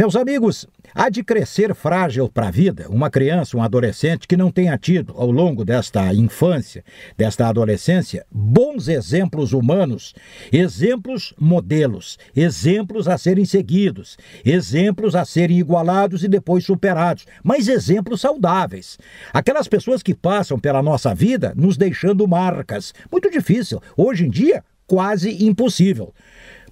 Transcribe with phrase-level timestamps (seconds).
[0.00, 4.50] Meus amigos, há de crescer frágil para a vida uma criança, um adolescente que não
[4.50, 6.82] tenha tido, ao longo desta infância,
[7.18, 10.14] desta adolescência, bons exemplos humanos,
[10.50, 18.22] exemplos modelos, exemplos a serem seguidos, exemplos a serem igualados e depois superados, mas exemplos
[18.22, 18.98] saudáveis.
[19.34, 22.94] Aquelas pessoas que passam pela nossa vida nos deixando marcas.
[23.12, 23.82] Muito difícil.
[23.98, 26.14] Hoje em dia, quase impossível.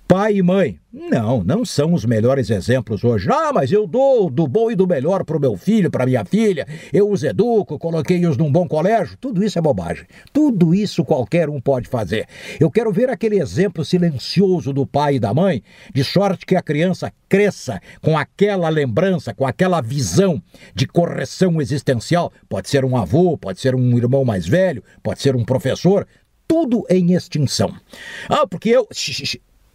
[0.09, 3.29] Pai e mãe, não, não são os melhores exemplos hoje.
[3.31, 6.25] Ah, mas eu dou do bom e do melhor para o meu filho, para minha
[6.25, 9.19] filha, eu os educo, coloquei-os num bom colégio.
[9.21, 10.07] Tudo isso é bobagem.
[10.33, 12.27] Tudo isso qualquer um pode fazer.
[12.59, 16.63] Eu quero ver aquele exemplo silencioso do pai e da mãe, de sorte que a
[16.63, 20.43] criança cresça com aquela lembrança, com aquela visão
[20.75, 22.33] de correção existencial.
[22.49, 26.07] Pode ser um avô, pode ser um irmão mais velho, pode ser um professor.
[26.49, 27.75] Tudo em extinção.
[28.27, 28.89] Ah, porque eu.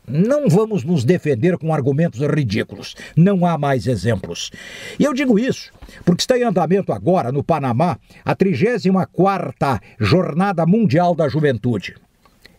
[0.07, 2.95] Não vamos nos defender com argumentos ridículos.
[3.15, 4.51] Não há mais exemplos.
[4.99, 5.71] E eu digo isso
[6.03, 11.95] porque está em andamento agora, no Panamá, a 34ª Jornada Mundial da Juventude.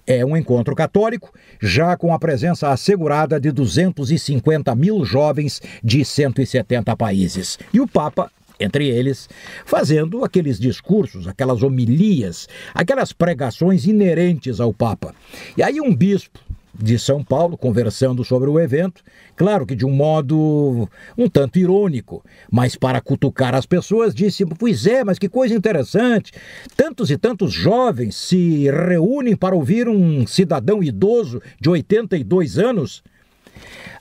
[0.06, 6.94] É um encontro católico, já com a presença assegurada de 250 mil jovens de 170
[6.96, 7.58] países.
[7.72, 9.28] E o Papa entre eles,
[9.66, 15.12] fazendo aqueles discursos, aquelas homilias, aquelas pregações inerentes ao Papa.
[15.56, 16.38] E aí um bispo
[16.78, 19.02] de São Paulo, conversando sobre o evento,
[19.36, 24.86] claro que de um modo um tanto irônico, mas para cutucar as pessoas, disse: Pois
[24.86, 26.32] é, mas que coisa interessante!
[26.76, 33.02] Tantos e tantos jovens se reúnem para ouvir um cidadão idoso de 82 anos.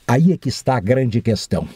[0.07, 1.67] Aí é que está a grande questão.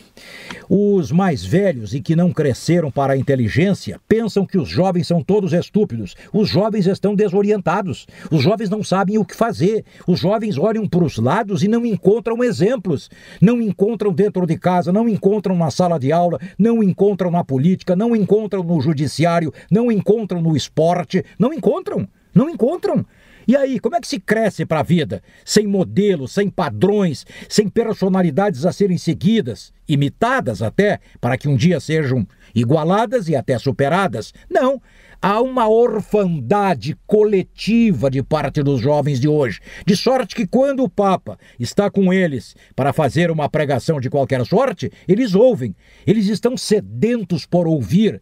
[0.70, 5.24] Os mais velhos e que não cresceram para a inteligência pensam que os jovens são
[5.24, 6.16] todos estúpidos.
[6.34, 8.06] Os jovens estão desorientados.
[8.30, 9.86] Os jovens não sabem o que fazer.
[10.06, 13.10] Os jovens olham para os lados e não encontram exemplos.
[13.42, 17.96] Não encontram dentro de casa, não encontram na sala de aula, não encontram na política,
[17.96, 21.24] não encontram no judiciário, não encontram no esporte.
[21.40, 22.08] Não encontram.
[22.34, 23.06] Não encontram.
[23.48, 25.24] E aí, como é que se cresce para a vida?
[25.46, 31.80] Sem modelos, sem padrões, sem personalidades a serem seguidas, imitadas até, para que um dia
[31.80, 34.34] sejam igualadas e até superadas?
[34.50, 34.82] Não.
[35.22, 40.90] Há uma orfandade coletiva de parte dos jovens de hoje, de sorte que quando o
[40.90, 45.74] Papa está com eles para fazer uma pregação de qualquer sorte, eles ouvem,
[46.06, 48.22] eles estão sedentos por ouvir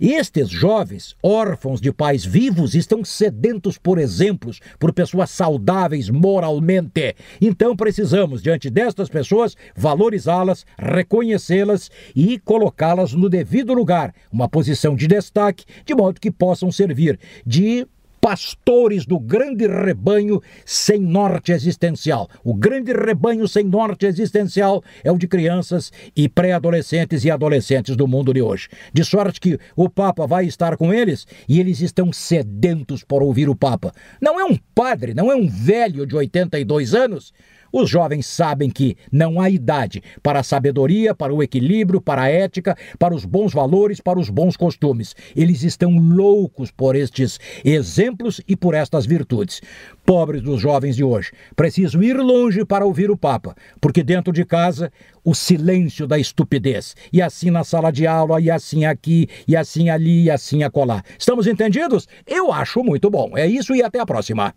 [0.00, 7.14] estes jovens, órfãos de pais vivos, estão sedentos por exemplos, por pessoas saudáveis moralmente.
[7.40, 15.06] Então precisamos, diante destas pessoas, valorizá-las, reconhecê-las e colocá-las no devido lugar, uma posição de
[15.06, 17.86] destaque, de modo que possam servir de
[18.22, 22.30] pastores do grande rebanho sem norte existencial.
[22.44, 28.06] O grande rebanho sem norte existencial é o de crianças e pré-adolescentes e adolescentes do
[28.06, 28.68] mundo de hoje.
[28.94, 33.48] De sorte que o Papa vai estar com eles e eles estão sedentos por ouvir
[33.48, 33.92] o Papa.
[34.20, 37.32] Não é um padre, não é um velho de 82 anos
[37.72, 42.28] os jovens sabem que não há idade para a sabedoria, para o equilíbrio, para a
[42.28, 45.14] ética, para os bons valores, para os bons costumes.
[45.34, 49.62] Eles estão loucos por estes exemplos e por estas virtudes.
[50.04, 54.44] Pobres dos jovens de hoje, precisam ir longe para ouvir o Papa, porque dentro de
[54.44, 54.92] casa
[55.24, 56.94] o silêncio da estupidez.
[57.12, 61.02] E assim na sala de aula, e assim aqui, e assim ali, e assim acolá.
[61.18, 62.08] Estamos entendidos?
[62.26, 63.36] Eu acho muito bom.
[63.36, 64.54] É isso e até a próxima.